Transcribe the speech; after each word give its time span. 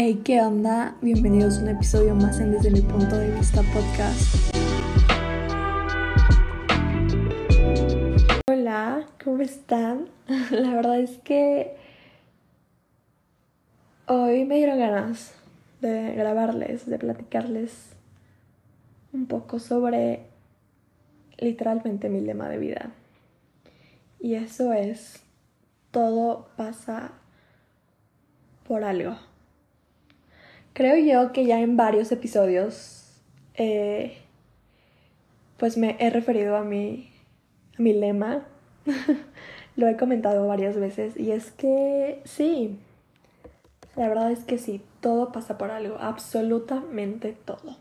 Hey, 0.00 0.20
¿qué 0.24 0.40
onda? 0.40 0.96
Bienvenidos 1.02 1.58
a 1.58 1.62
un 1.62 1.70
episodio 1.70 2.14
más 2.14 2.38
en 2.38 2.52
Desde 2.52 2.70
mi 2.70 2.82
punto 2.82 3.18
de 3.18 3.32
vista 3.32 3.62
podcast. 3.74 4.54
Hola, 8.48 9.08
¿cómo 9.24 9.42
están? 9.42 10.08
La 10.52 10.72
verdad 10.76 11.00
es 11.00 11.18
que 11.18 11.74
hoy 14.06 14.44
me 14.44 14.58
dieron 14.58 14.78
ganas 14.78 15.34
de 15.80 16.14
grabarles, 16.14 16.86
de 16.86 16.96
platicarles 17.00 17.96
un 19.12 19.26
poco 19.26 19.58
sobre 19.58 20.26
literalmente 21.38 22.08
mi 22.08 22.20
lema 22.20 22.48
de 22.48 22.58
vida. 22.58 22.92
Y 24.20 24.36
eso 24.36 24.72
es, 24.72 25.24
todo 25.90 26.50
pasa 26.56 27.10
por 28.62 28.84
algo. 28.84 29.16
Creo 30.72 30.96
yo 30.96 31.32
que 31.32 31.44
ya 31.44 31.60
en 31.60 31.76
varios 31.76 32.12
episodios 32.12 32.98
eh, 33.54 34.18
pues 35.58 35.76
me 35.76 35.96
he 35.98 36.10
referido 36.10 36.56
a 36.56 36.62
mi, 36.62 37.10
a 37.78 37.82
mi 37.82 37.92
lema. 37.92 38.46
Lo 39.76 39.86
he 39.88 39.96
comentado 39.96 40.46
varias 40.46 40.76
veces 40.76 41.16
y 41.16 41.32
es 41.32 41.50
que 41.52 42.20
sí, 42.24 42.78
la 43.96 44.08
verdad 44.08 44.30
es 44.30 44.44
que 44.44 44.58
sí, 44.58 44.80
todo 45.00 45.32
pasa 45.32 45.58
por 45.58 45.70
algo, 45.70 45.96
absolutamente 45.98 47.32
todo. 47.32 47.76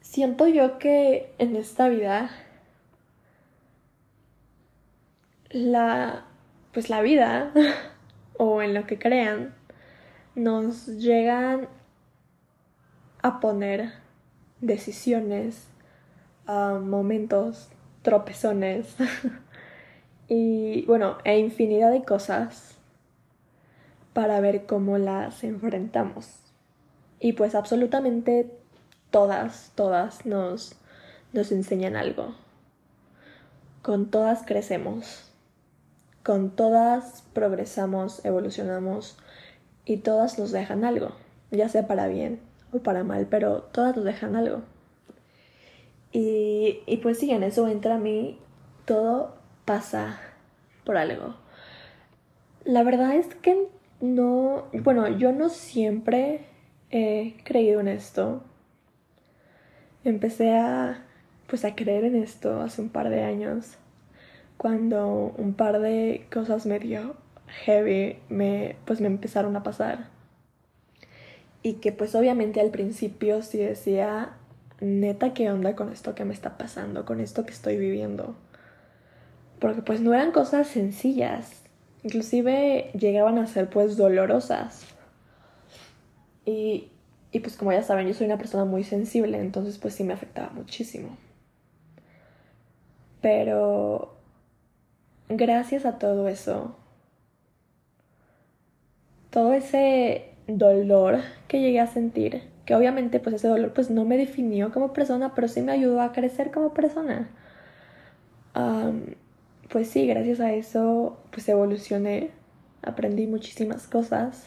siento 0.00 0.46
yo 0.46 0.78
que 0.78 1.32
en 1.38 1.56
esta 1.56 1.88
vida 1.88 2.30
la 5.50 6.24
pues 6.72 6.90
la 6.90 7.02
vida 7.02 7.52
o 8.36 8.62
en 8.62 8.74
lo 8.74 8.86
que 8.86 8.98
crean 8.98 9.54
nos 10.34 10.86
llegan 10.86 11.68
a 13.20 13.40
poner 13.40 13.92
decisiones, 14.60 15.68
momentos, 16.46 17.68
tropezones 18.02 18.96
y 20.28 20.84
bueno, 20.86 21.18
e 21.24 21.38
infinidad 21.38 21.90
de 21.90 22.02
cosas 22.02 22.76
para 24.12 24.40
ver 24.40 24.66
cómo 24.66 24.98
las 24.98 25.44
enfrentamos. 25.44 26.38
Y 27.20 27.34
pues 27.34 27.54
absolutamente 27.54 28.50
todas, 29.10 29.72
todas 29.74 30.26
nos, 30.26 30.74
nos 31.32 31.52
enseñan 31.52 31.96
algo. 31.96 32.34
Con 33.82 34.10
todas 34.10 34.44
crecemos 34.44 35.31
con 36.22 36.50
todas 36.50 37.24
progresamos, 37.32 38.24
evolucionamos 38.24 39.18
y 39.84 39.98
todas 39.98 40.38
nos 40.38 40.52
dejan 40.52 40.84
algo, 40.84 41.12
ya 41.50 41.68
sea 41.68 41.86
para 41.86 42.06
bien 42.06 42.40
o 42.72 42.78
para 42.78 43.04
mal, 43.04 43.26
pero 43.28 43.62
todas 43.62 43.96
nos 43.96 44.04
dejan 44.04 44.36
algo. 44.36 44.62
Y, 46.12 47.00
pues 47.02 47.18
sí, 47.18 47.30
en 47.30 47.42
eso 47.42 47.66
entra 47.68 47.94
a 47.94 47.98
mí, 47.98 48.38
todo 48.84 49.34
pasa 49.64 50.20
por 50.84 50.98
algo. 50.98 51.36
La 52.64 52.82
verdad 52.82 53.14
es 53.14 53.34
que 53.34 53.68
no, 54.00 54.66
bueno, 54.82 55.08
yo 55.08 55.32
no 55.32 55.48
siempre 55.48 56.46
he 56.90 57.34
creído 57.44 57.80
en 57.80 57.88
esto. 57.88 58.42
Empecé 60.04 60.54
a, 60.54 61.06
pues 61.46 61.64
a 61.64 61.74
creer 61.74 62.04
en 62.04 62.16
esto 62.16 62.60
hace 62.60 62.82
un 62.82 62.90
par 62.90 63.08
de 63.08 63.22
años 63.22 63.78
cuando 64.62 65.34
un 65.38 65.54
par 65.54 65.80
de 65.80 66.24
cosas 66.32 66.66
medio 66.66 67.16
heavy 67.64 68.20
me, 68.28 68.76
pues 68.84 69.00
me 69.00 69.08
empezaron 69.08 69.56
a 69.56 69.64
pasar. 69.64 70.06
Y 71.64 71.74
que 71.74 71.90
pues 71.90 72.14
obviamente 72.14 72.60
al 72.60 72.70
principio 72.70 73.42
sí 73.42 73.58
decía, 73.58 74.34
neta, 74.80 75.34
¿qué 75.34 75.50
onda 75.50 75.74
con 75.74 75.90
esto 75.90 76.14
que 76.14 76.24
me 76.24 76.32
está 76.32 76.58
pasando? 76.58 77.04
Con 77.04 77.18
esto 77.18 77.44
que 77.44 77.50
estoy 77.50 77.76
viviendo. 77.76 78.36
Porque 79.58 79.82
pues 79.82 80.00
no 80.00 80.14
eran 80.14 80.30
cosas 80.30 80.68
sencillas. 80.68 81.64
Inclusive 82.04 82.92
llegaban 82.96 83.38
a 83.38 83.48
ser 83.48 83.68
pues 83.68 83.96
dolorosas. 83.96 84.86
Y, 86.44 86.92
y 87.32 87.40
pues 87.40 87.56
como 87.56 87.72
ya 87.72 87.82
saben, 87.82 88.06
yo 88.06 88.14
soy 88.14 88.26
una 88.26 88.38
persona 88.38 88.64
muy 88.64 88.84
sensible, 88.84 89.40
entonces 89.40 89.78
pues 89.78 89.94
sí 89.94 90.04
me 90.04 90.12
afectaba 90.12 90.50
muchísimo. 90.50 91.16
Pero 93.20 94.21
gracias 95.36 95.84
a 95.84 95.98
todo 95.98 96.28
eso, 96.28 96.76
todo 99.30 99.52
ese 99.52 100.34
dolor 100.46 101.20
que 101.48 101.60
llegué 101.60 101.80
a 101.80 101.86
sentir, 101.86 102.42
que 102.66 102.74
obviamente 102.74 103.20
pues 103.20 103.36
ese 103.36 103.48
dolor 103.48 103.72
pues 103.72 103.90
no 103.90 104.04
me 104.04 104.16
definió 104.16 104.72
como 104.72 104.92
persona, 104.92 105.34
pero 105.34 105.48
sí 105.48 105.62
me 105.62 105.72
ayudó 105.72 106.00
a 106.02 106.12
crecer 106.12 106.50
como 106.52 106.72
persona. 106.74 107.28
pues 109.70 109.88
sí, 109.88 110.06
gracias 110.06 110.40
a 110.40 110.52
eso 110.52 111.18
pues 111.30 111.48
evolucioné, 111.48 112.30
aprendí 112.82 113.26
muchísimas 113.26 113.86
cosas 113.86 114.46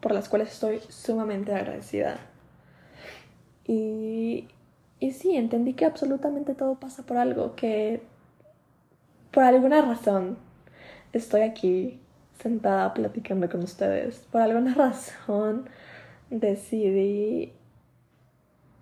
por 0.00 0.12
las 0.12 0.28
cuales 0.28 0.52
estoy 0.52 0.80
sumamente 0.88 1.54
agradecida. 1.54 2.18
Y, 3.66 4.48
y 4.98 5.12
sí, 5.12 5.36
entendí 5.36 5.74
que 5.74 5.84
absolutamente 5.84 6.54
todo 6.54 6.78
pasa 6.80 7.04
por 7.04 7.16
algo, 7.16 7.54
que 7.56 8.02
por 9.30 9.44
alguna 9.44 9.82
razón 9.82 10.38
estoy 11.12 11.42
aquí 11.42 12.00
sentada 12.40 12.94
platicando 12.94 13.48
con 13.48 13.62
ustedes. 13.62 14.26
Por 14.30 14.42
alguna 14.42 14.74
razón 14.76 15.68
decidí, 16.30 17.52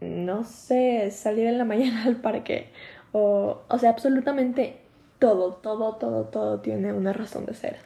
no 0.00 0.44
sé, 0.44 1.10
salir 1.10 1.46
en 1.46 1.58
la 1.58 1.64
mañana 1.64 2.04
al 2.04 2.16
parque. 2.16 2.70
O, 3.12 3.62
o 3.68 3.78
sea, 3.78 3.90
absolutamente 3.90 4.80
todo, 5.18 5.54
todo, 5.54 5.96
todo, 5.96 6.24
todo 6.24 6.60
tiene 6.60 6.92
una 6.92 7.12
razón 7.12 7.46
de 7.46 7.54
ser. 7.54 7.76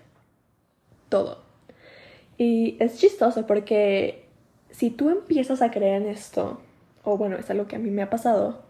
Todo. 1.08 1.42
Y 2.38 2.76
es 2.80 2.98
chistoso 2.98 3.46
porque 3.46 4.26
si 4.70 4.90
tú 4.90 5.10
empiezas 5.10 5.62
a 5.62 5.70
creer 5.70 6.02
en 6.02 6.08
esto, 6.08 6.60
o 7.04 7.16
bueno, 7.16 7.36
es 7.36 7.50
algo 7.50 7.66
que 7.66 7.76
a 7.76 7.78
mí 7.78 7.90
me 7.90 8.02
ha 8.02 8.10
pasado, 8.10 8.62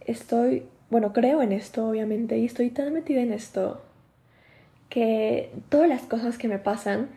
estoy 0.00 0.66
bueno, 0.94 1.12
creo 1.12 1.42
en 1.42 1.50
esto, 1.50 1.88
obviamente, 1.88 2.38
y 2.38 2.44
estoy 2.44 2.70
tan 2.70 2.92
metida 2.92 3.20
en 3.20 3.32
esto 3.32 3.82
que 4.88 5.50
todas 5.68 5.88
las 5.88 6.02
cosas 6.02 6.38
que 6.38 6.46
me 6.46 6.60
pasan, 6.60 7.08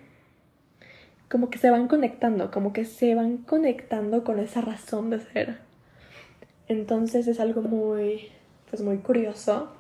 como 1.30 1.52
que 1.52 1.60
se 1.60 1.70
van 1.70 1.88
conectando, 1.88 2.50
como 2.50 2.74
que 2.74 2.86
se 2.86 3.14
van 3.14 3.38
conectando 3.38 4.24
con 4.24 4.40
esa 4.40 4.62
razón 4.62 5.12
de 5.12 5.20
ser. 5.20 5.60
Entonces 6.68 7.28
es 7.28 7.40
algo 7.40 7.62
muy, 7.62 8.32
pues 8.72 8.82
muy 8.82 8.98
curioso 8.98 9.72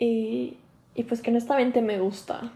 y, 0.00 0.56
y 0.96 1.04
pues 1.04 1.22
que 1.22 1.30
honestamente 1.30 1.82
me 1.82 2.00
gusta. 2.00 2.50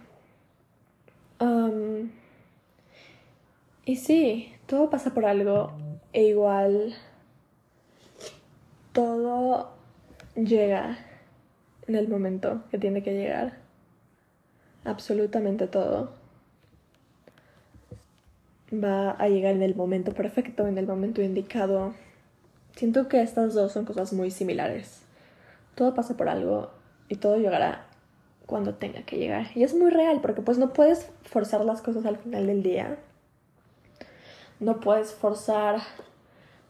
y 3.84 3.94
sí, 3.94 4.52
todo 4.66 4.90
pasa 4.90 5.14
por 5.14 5.24
algo 5.24 5.70
e 6.12 6.24
igual 6.24 6.96
todo 8.92 9.78
llega 10.34 10.98
en 11.86 11.96
el 11.96 12.08
momento 12.08 12.62
que 12.70 12.78
tiene 12.78 13.02
que 13.02 13.14
llegar. 13.14 13.58
Absolutamente 14.84 15.66
todo 15.66 16.20
va 18.72 19.10
a 19.10 19.28
llegar 19.28 19.54
en 19.54 19.62
el 19.62 19.74
momento 19.74 20.12
perfecto, 20.12 20.66
en 20.66 20.78
el 20.78 20.86
momento 20.86 21.22
indicado. 21.22 21.94
Siento 22.76 23.08
que 23.08 23.20
estas 23.20 23.54
dos 23.54 23.72
son 23.72 23.84
cosas 23.84 24.12
muy 24.12 24.30
similares. 24.30 25.02
Todo 25.74 25.94
pasa 25.94 26.16
por 26.16 26.28
algo 26.28 26.70
y 27.08 27.16
todo 27.16 27.36
llegará 27.36 27.86
cuando 28.46 28.74
tenga 28.74 29.02
que 29.02 29.18
llegar. 29.18 29.48
Y 29.54 29.64
es 29.64 29.74
muy 29.74 29.90
real 29.90 30.20
porque 30.20 30.42
pues 30.42 30.58
no 30.58 30.72
puedes 30.72 31.10
forzar 31.24 31.64
las 31.64 31.82
cosas 31.82 32.06
al 32.06 32.18
final 32.18 32.46
del 32.46 32.62
día. 32.62 32.98
No 34.60 34.80
puedes 34.80 35.12
forzar 35.12 35.80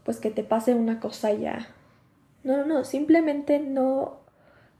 pues 0.05 0.19
que 0.19 0.31
te 0.31 0.43
pase 0.43 0.75
una 0.75 1.01
cosa 1.01 1.33
ya. 1.33 1.69
No, 2.43 2.57
no, 2.57 2.67
no, 2.67 2.85
simplemente 2.85 3.59
no, 3.59 4.21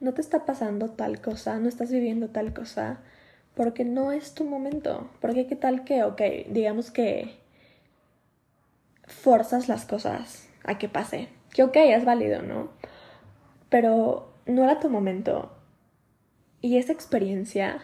no 0.01 0.15
te 0.15 0.21
está 0.21 0.47
pasando 0.47 0.91
tal 0.91 1.21
cosa, 1.21 1.59
no 1.59 1.69
estás 1.69 1.91
viviendo 1.91 2.29
tal 2.29 2.55
cosa, 2.55 3.01
porque 3.55 3.85
no 3.85 4.13
es 4.13 4.35
tu 4.35 4.45
momento. 4.45 5.11
Porque 5.21 5.47
qué 5.47 5.57
tal 5.57 5.85
que, 5.85 6.05
ok, 6.05 6.21
digamos 6.49 6.91
que 6.91 7.39
forzas 9.07 9.69
las 9.69 9.85
cosas 9.85 10.49
a 10.65 10.79
que 10.79 10.89
pase. 10.89 11.29
Que 11.53 11.63
ok, 11.65 11.77
es 11.77 12.05
válido, 12.05 12.43
¿no? 12.43 12.71
Pero 13.69 14.33
no 14.47 14.65
era 14.65 14.81
tu 14.81 14.89
momento. 14.89 15.53
Y 16.63 16.79
esa 16.79 16.93
experiencia 16.93 17.83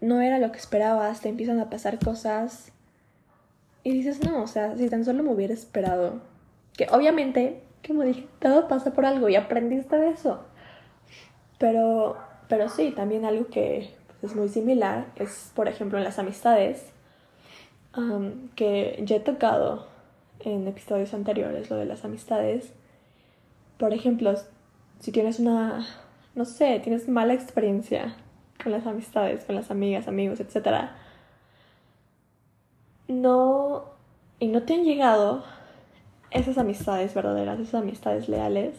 no 0.00 0.20
era 0.20 0.38
lo 0.38 0.52
que 0.52 0.58
esperabas, 0.58 1.20
te 1.20 1.28
empiezan 1.28 1.60
a 1.60 1.70
pasar 1.70 1.98
cosas 1.98 2.72
y 3.82 3.92
dices, 3.92 4.24
no, 4.24 4.42
o 4.42 4.46
sea, 4.46 4.76
si 4.76 4.88
tan 4.88 5.04
solo 5.04 5.22
me 5.22 5.32
hubiera 5.32 5.54
esperado. 5.54 6.22
Que 6.76 6.86
obviamente 6.90 7.62
como 7.86 8.02
dije, 8.02 8.26
todo 8.38 8.68
pasa 8.68 8.92
por 8.92 9.06
algo 9.06 9.28
y 9.28 9.36
aprendiste 9.36 9.96
de 9.96 10.10
eso. 10.10 10.44
Pero, 11.58 12.16
pero 12.48 12.68
sí, 12.68 12.92
también 12.92 13.24
algo 13.24 13.48
que 13.48 13.90
es 14.22 14.34
muy 14.34 14.48
similar, 14.48 15.06
es 15.16 15.52
por 15.54 15.68
ejemplo 15.68 15.98
en 15.98 16.04
las 16.04 16.18
amistades, 16.18 16.92
que 18.54 19.02
ya 19.04 19.16
he 19.16 19.20
tocado 19.20 19.86
en 20.40 20.66
episodios 20.68 21.12
anteriores, 21.14 21.70
lo 21.70 21.76
de 21.76 21.86
las 21.86 22.04
amistades. 22.04 22.72
Por 23.78 23.92
ejemplo, 23.92 24.34
si 25.00 25.12
tienes 25.12 25.40
una, 25.40 25.86
no 26.34 26.44
sé, 26.44 26.80
tienes 26.80 27.08
mala 27.08 27.34
experiencia 27.34 28.14
con 28.62 28.72
las 28.72 28.86
amistades, 28.86 29.44
con 29.44 29.54
las 29.54 29.70
amigas, 29.70 30.06
amigos, 30.06 30.38
etc. 30.40 30.90
No, 33.08 33.86
y 34.38 34.48
no 34.48 34.62
te 34.62 34.74
han 34.74 34.84
llegado 34.84 35.44
esas 36.30 36.58
amistades 36.58 37.14
verdaderas, 37.14 37.58
esas 37.58 37.82
amistades 37.82 38.28
leales, 38.28 38.74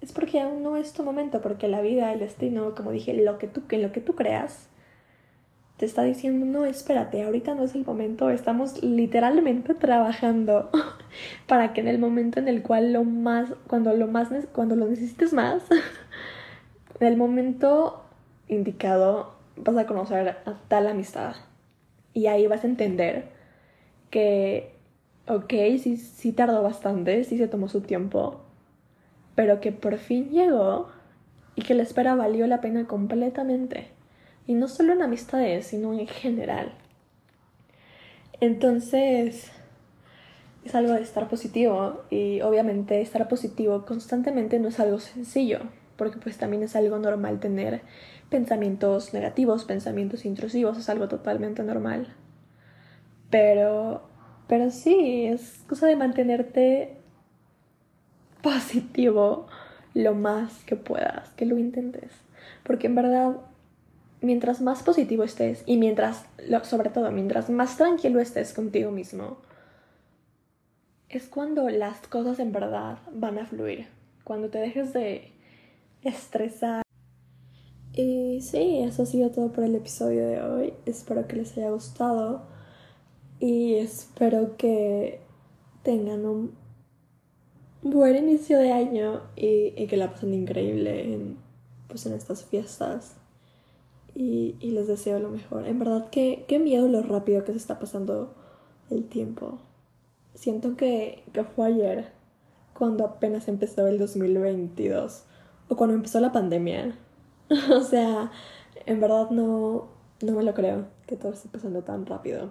es 0.00 0.12
porque 0.12 0.40
aún 0.40 0.62
no 0.62 0.76
es 0.76 0.92
tu 0.92 1.02
momento, 1.02 1.40
porque 1.40 1.68
la 1.68 1.80
vida, 1.80 2.12
el 2.12 2.20
destino, 2.20 2.74
como 2.74 2.90
dije, 2.90 3.14
lo 3.14 3.38
que 3.38 3.46
tú, 3.46 3.62
lo 3.70 3.92
que 3.92 4.00
tú 4.00 4.14
creas, 4.14 4.68
te 5.76 5.86
está 5.86 6.02
diciendo, 6.02 6.46
no, 6.46 6.64
espérate, 6.64 7.24
ahorita 7.24 7.54
no 7.54 7.64
es 7.64 7.74
el 7.74 7.84
momento, 7.84 8.30
estamos 8.30 8.82
literalmente 8.82 9.74
trabajando 9.74 10.70
para 11.46 11.72
que 11.72 11.80
en 11.80 11.88
el 11.88 11.98
momento 11.98 12.38
en 12.38 12.48
el 12.48 12.62
cual 12.62 12.92
lo 12.92 13.04
más, 13.04 13.52
cuando 13.66 13.92
lo 13.94 14.06
más, 14.06 14.28
cuando 14.52 14.76
lo 14.76 14.86
necesites 14.86 15.32
más, 15.32 15.64
en 17.00 17.06
el 17.06 17.16
momento 17.16 18.04
indicado 18.46 19.34
vas 19.56 19.76
a 19.76 19.86
conocer 19.86 20.28
a 20.28 20.54
tal 20.68 20.86
amistad 20.86 21.34
y 22.12 22.26
ahí 22.26 22.46
vas 22.46 22.62
a 22.62 22.68
entender 22.68 23.28
que, 24.10 24.73
ok, 25.26 25.52
sí, 25.78 25.96
sí 25.96 26.32
tardó 26.32 26.62
bastante, 26.62 27.24
sí 27.24 27.38
se 27.38 27.48
tomó 27.48 27.68
su 27.68 27.80
tiempo, 27.80 28.40
pero 29.34 29.60
que 29.60 29.72
por 29.72 29.98
fin 29.98 30.30
llegó 30.30 30.88
y 31.56 31.62
que 31.62 31.74
la 31.74 31.82
espera 31.82 32.14
valió 32.14 32.46
la 32.46 32.60
pena 32.60 32.86
completamente. 32.86 33.88
Y 34.46 34.54
no 34.54 34.68
solo 34.68 34.92
en 34.92 35.02
amistades, 35.02 35.66
sino 35.66 35.94
en 35.94 36.06
general. 36.06 36.72
Entonces, 38.40 39.50
es 40.64 40.74
algo 40.74 40.92
de 40.92 41.02
estar 41.02 41.28
positivo 41.28 42.02
y 42.10 42.40
obviamente 42.40 43.00
estar 43.00 43.28
positivo 43.28 43.84
constantemente 43.86 44.58
no 44.58 44.68
es 44.68 44.80
algo 44.80 44.98
sencillo, 44.98 45.60
porque 45.96 46.18
pues 46.18 46.36
también 46.36 46.62
es 46.62 46.76
algo 46.76 46.98
normal 46.98 47.40
tener 47.40 47.82
pensamientos 48.28 49.14
negativos, 49.14 49.64
pensamientos 49.64 50.24
intrusivos, 50.24 50.78
es 50.78 50.88
algo 50.88 51.08
totalmente 51.08 51.62
normal. 51.62 52.08
Pero, 53.30 54.02
pero 54.46 54.70
sí, 54.70 55.26
es 55.26 55.62
cosa 55.68 55.86
de 55.86 55.96
mantenerte 55.96 56.96
positivo 58.42 59.46
lo 59.94 60.14
más 60.14 60.64
que 60.64 60.76
puedas, 60.76 61.30
que 61.30 61.46
lo 61.46 61.58
intentes. 61.58 62.10
Porque 62.62 62.88
en 62.88 62.94
verdad 62.94 63.36
mientras 64.24 64.60
más 64.60 64.82
positivo 64.82 65.22
estés 65.22 65.62
y 65.66 65.76
mientras, 65.76 66.24
sobre 66.62 66.90
todo, 66.90 67.10
mientras 67.12 67.50
más 67.50 67.76
tranquilo 67.76 68.20
estés 68.20 68.52
contigo 68.52 68.90
mismo, 68.90 69.38
es 71.08 71.28
cuando 71.28 71.68
las 71.68 71.98
cosas 72.08 72.38
en 72.38 72.52
verdad 72.52 72.98
van 73.12 73.38
a 73.38 73.46
fluir. 73.46 73.86
Cuando 74.24 74.48
te 74.48 74.58
dejes 74.58 74.92
de 74.92 75.32
estresar. 76.02 76.82
Y 77.92 78.40
sí, 78.40 78.80
eso 78.80 79.02
ha 79.02 79.06
sido 79.06 79.30
todo 79.30 79.52
por 79.52 79.62
el 79.64 79.74
episodio 79.76 80.26
de 80.26 80.42
hoy. 80.42 80.74
Espero 80.86 81.28
que 81.28 81.36
les 81.36 81.56
haya 81.56 81.70
gustado 81.70 82.53
y 83.40 83.74
espero 83.74 84.56
que 84.56 85.20
tengan 85.82 86.24
un 86.26 86.52
buen 87.82 88.16
inicio 88.16 88.58
de 88.58 88.72
año 88.72 89.22
y, 89.36 89.86
que 89.86 89.96
la 89.96 90.10
pasen 90.10 90.34
increíble 90.34 91.12
en, 91.12 91.36
pues 91.88 92.06
en 92.06 92.14
estas 92.14 92.44
fiestas 92.44 93.16
y, 94.14 94.56
les 94.60 94.86
deseo 94.86 95.18
lo 95.18 95.28
mejor. 95.28 95.66
En 95.66 95.78
verdad, 95.78 96.08
qué, 96.10 96.44
qué 96.48 96.58
miedo 96.58 96.88
lo 96.88 97.02
rápido 97.02 97.44
que 97.44 97.52
se 97.52 97.58
está 97.58 97.78
pasando 97.78 98.34
el 98.90 99.04
tiempo. 99.04 99.58
Siento 100.34 100.76
que, 100.76 101.22
que 101.32 101.44
fue 101.44 101.66
ayer, 101.66 102.12
cuando 102.72 103.04
apenas 103.04 103.48
empezó 103.48 103.86
el 103.86 103.98
2022, 103.98 105.24
o 105.68 105.76
cuando 105.76 105.94
empezó 105.94 106.20
la 106.20 106.32
pandemia. 106.32 106.96
o 107.72 107.80
sea, 107.80 108.30
en 108.86 109.00
verdad 109.00 109.30
no, 109.30 109.88
no 110.22 110.32
me 110.32 110.42
lo 110.42 110.54
creo 110.54 110.86
que 111.06 111.16
todo 111.16 111.32
esté 111.32 111.48
pasando 111.48 111.82
tan 111.82 112.06
rápido. 112.06 112.50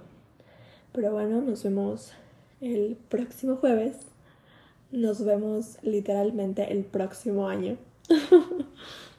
Pero 0.93 1.11
bueno, 1.11 1.41
nos 1.41 1.63
vemos 1.63 2.13
el 2.61 2.97
próximo 3.09 3.57
jueves. 3.57 3.97
Nos 4.91 5.25
vemos 5.25 5.77
literalmente 5.81 6.71
el 6.71 6.85
próximo 6.85 7.47
año. 7.47 7.77